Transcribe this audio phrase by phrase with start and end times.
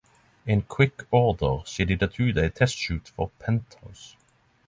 [0.47, 4.15] In quick order, she did a two-day test shoot for "Penthouse".